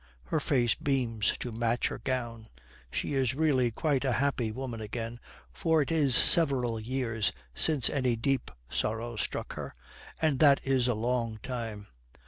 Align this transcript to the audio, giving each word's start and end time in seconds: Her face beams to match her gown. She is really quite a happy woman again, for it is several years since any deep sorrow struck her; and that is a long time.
Her 0.23 0.39
face 0.39 0.73
beams 0.73 1.37
to 1.41 1.51
match 1.51 1.89
her 1.89 1.99
gown. 1.99 2.47
She 2.89 3.13
is 3.13 3.35
really 3.35 3.69
quite 3.69 4.03
a 4.03 4.13
happy 4.13 4.51
woman 4.51 4.81
again, 4.81 5.19
for 5.53 5.79
it 5.83 5.91
is 5.91 6.15
several 6.15 6.79
years 6.79 7.31
since 7.53 7.87
any 7.87 8.15
deep 8.15 8.49
sorrow 8.67 9.15
struck 9.15 9.53
her; 9.53 9.71
and 10.19 10.39
that 10.39 10.59
is 10.63 10.87
a 10.87 10.95
long 10.95 11.37
time. 11.43 11.85